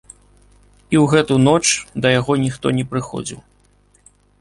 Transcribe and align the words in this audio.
І 0.95 0.99
ў 1.01 1.03
гэту 1.11 1.37
ноч 1.47 1.63
да 2.07 2.17
яго 2.19 2.33
ніхто 2.47 2.67
не 2.81 2.85
прыходзіў. 2.95 3.47